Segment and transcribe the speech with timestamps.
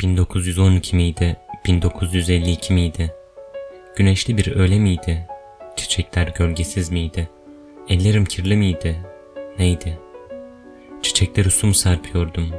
[0.00, 3.14] 1912 miydi, 1952 miydi?
[3.96, 5.26] Güneşli bir öğle miydi?
[5.76, 7.28] Çiçekler gölgesiz miydi?
[7.88, 8.96] Ellerim kirli miydi?
[9.58, 9.98] Neydi?
[11.02, 12.50] Çiçekleri su mu serpiyordum?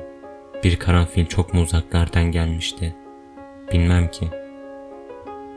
[0.64, 2.96] Bir karanfil çok mu uzaklardan gelmişti?
[3.72, 4.28] Bilmem ki.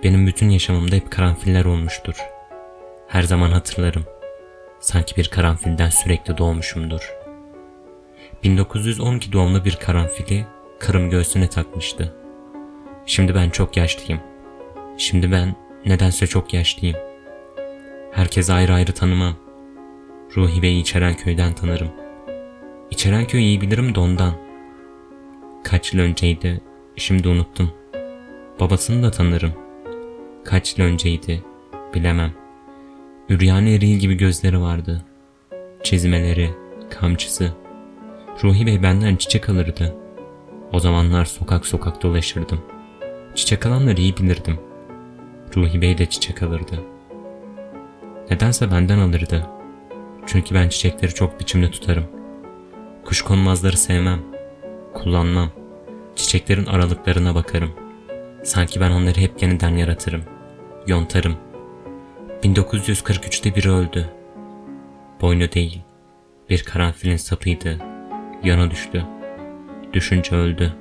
[0.03, 2.15] Benim bütün yaşamımda hep karanfiller olmuştur.
[3.09, 4.05] Her zaman hatırlarım.
[4.81, 7.15] Sanki bir karanfilden sürekli doğmuşumdur.
[8.45, 10.47] 1912 doğumlu bir karanfili
[10.81, 12.15] karım göğsüne takmıştı.
[13.07, 14.21] Şimdi ben çok yaşlıyım.
[14.97, 15.55] Şimdi ben
[15.87, 16.97] nedense çok yaşlıyım.
[18.13, 19.35] Herkes ayrı ayrı tanımam.
[20.37, 21.89] Ruhi Bey'i İçerenköy'den tanırım.
[22.91, 24.33] İçerenköy'ü iyi bilirim de ondan.
[25.65, 26.61] Kaç yıl önceydi,
[26.97, 27.71] şimdi unuttum.
[28.61, 29.53] Babasını da tanırım.
[30.45, 31.45] Kaç yıl önceydi,
[31.95, 32.33] bilemem.
[33.29, 35.05] Üryani eril gibi gözleri vardı.
[35.83, 36.51] Çizmeleri,
[36.91, 37.53] kamçısı.
[38.43, 40.00] Ruhi Bey benden çiçek alırdı.
[40.73, 42.61] O zamanlar sokak sokak dolaşırdım.
[43.35, 44.61] Çiçek alanları iyi bilirdim.
[45.57, 46.81] Ruhi Bey de çiçek alırdı.
[48.31, 49.47] Nedense benden alırdı.
[50.27, 52.05] Çünkü ben çiçekleri çok biçimde tutarım.
[53.05, 54.21] Kuşkonmazları sevmem.
[54.95, 55.51] Kullanmam.
[56.17, 57.71] Çiçeklerin aralıklarına bakarım.
[58.45, 60.23] Sanki ben onları hep yeniden yaratırım.
[60.87, 61.37] Yontarım.
[62.43, 64.11] 1943'te biri öldü.
[65.21, 65.83] Boynu değil,
[66.51, 67.79] bir karanfilin sapıydı.
[68.45, 69.07] Yana düştü.
[69.93, 70.73] Düşünce öldü.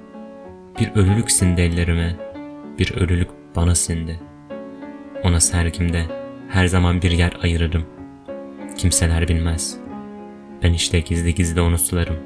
[0.80, 2.16] Bir ölülük sindi ellerime.
[2.80, 4.20] Bir ölülük bana sindi.
[5.24, 6.06] Ona sergimde
[6.50, 7.86] her zaman bir yer ayırırım.
[8.78, 9.78] Kimseler bilmez.
[10.64, 12.18] Ben işte gizli gizli onu sularım.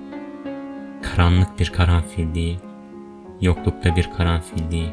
[1.02, 2.60] Karanlık bir karanfilliği,
[3.42, 4.90] yoklukta bir karanfilliği.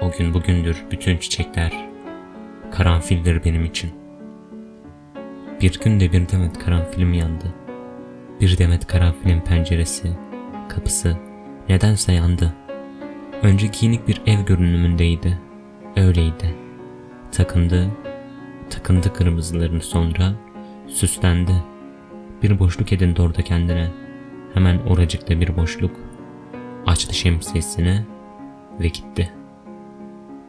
[0.00, 1.72] O gün bugündür bütün çiçekler
[2.72, 3.90] karanfildir benim için.
[5.60, 7.54] Bir günde bir demet karanfilim yandı.
[8.40, 10.08] Bir demet karanfilin penceresi,
[10.68, 11.16] kapısı
[11.68, 12.54] nedense yandı.
[13.42, 15.38] Önce giyinik bir ev görünümündeydi.
[15.96, 16.54] Öyleydi.
[17.32, 17.90] Takındı,
[18.70, 20.34] takındı kırmızılarını sonra
[20.86, 21.52] süslendi.
[22.42, 23.90] Bir boşluk edindi orada kendine.
[24.54, 25.96] Hemen oracıkta bir boşluk.
[26.86, 28.04] Açtı şemsiyesini
[28.80, 29.32] ve gitti.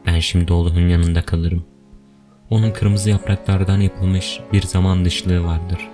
[0.06, 1.64] Ben şimdi oğlumun yanında kalırım.
[2.50, 5.88] Onun kırmızı yapraklardan yapılmış bir zaman dışlığı vardır.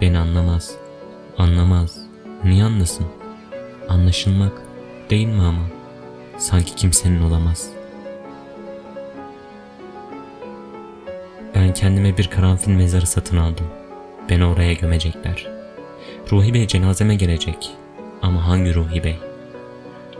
[0.00, 0.76] Beni anlamaz.
[1.38, 1.98] Anlamaz.
[2.44, 3.06] Niye anlasın?
[3.88, 4.52] Anlaşılmak
[5.10, 5.62] değil mi ama?
[6.38, 7.70] Sanki kimsenin olamaz.
[11.54, 13.66] Ben kendime bir karanfil mezarı satın aldım.
[14.30, 15.46] Beni oraya gömecekler.
[16.32, 17.70] Ruhi Bey cenazeme gelecek.
[18.22, 19.16] Ama hangi Ruhi Bey?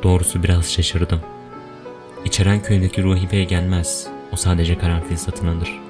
[0.03, 1.21] Doğrusu biraz şaşırdım.
[2.25, 4.07] İçeren köydeki Ruhi Bey gelmez.
[4.33, 5.81] O sadece karanfil satın alır.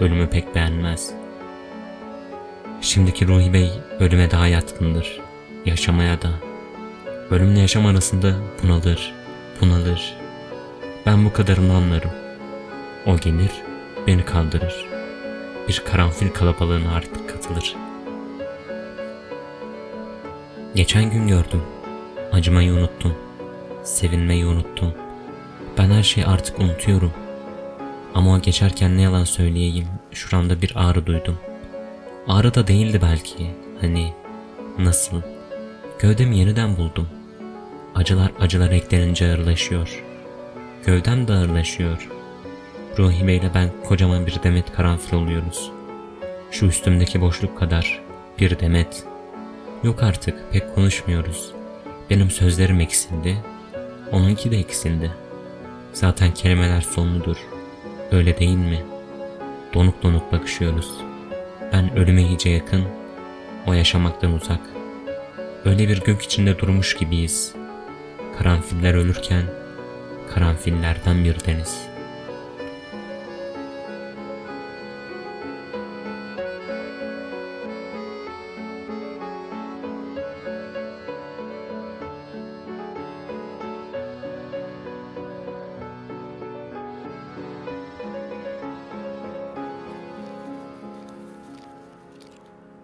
[0.00, 1.10] Ölümü pek beğenmez.
[2.80, 3.70] Şimdiki Ruhi Bey
[4.00, 5.20] ölüme daha yatkındır.
[5.66, 6.30] Yaşamaya da.
[7.34, 9.14] Ölümle yaşam arasında bunalır,
[9.60, 10.16] bunalır.
[11.06, 12.10] Ben bu kadarını anlarım.
[13.06, 13.50] O gelir,
[14.06, 14.86] beni kaldırır.
[15.68, 17.76] Bir karanfil kalabalığına artık katılır.
[20.74, 21.62] Geçen gün gördüm.
[22.32, 23.14] Acımayı unuttum.
[23.84, 24.94] Sevinmeyi unuttum.
[25.78, 27.12] Ben her şeyi artık unutuyorum.
[28.14, 31.38] Ama o geçerken ne yalan söyleyeyim, şuramda bir ağrı duydum.
[32.28, 33.50] Ağrı da değildi belki,
[33.80, 34.12] hani
[34.78, 35.20] nasıl?
[35.98, 37.08] Gövdemi yeniden buldum.
[37.94, 40.04] Acılar acılar eklenince ağırlaşıyor.
[40.86, 42.08] Gövdem de ağırlaşıyor.
[42.98, 45.70] Ruhi Bey'le ben kocaman bir demet karanfil oluyoruz.
[46.50, 48.00] Şu üstümdeki boşluk kadar
[48.38, 49.04] bir demet.
[49.82, 51.52] Yok artık pek konuşmuyoruz.
[52.10, 53.36] Benim sözlerim eksildi.
[54.12, 55.10] Onunki de eksildi.
[55.92, 57.36] Zaten kelimeler sonludur.
[58.12, 58.82] Öyle değil mi?
[59.74, 60.90] Donuk donuk bakışıyoruz.
[61.72, 62.84] Ben ölüme iyice yakın,
[63.66, 64.60] o yaşamaktan uzak.
[65.64, 67.54] Öyle bir gök içinde durmuş gibiyiz.
[68.38, 69.44] Karanfiller ölürken,
[70.34, 71.93] karanfillerden bir deniz.''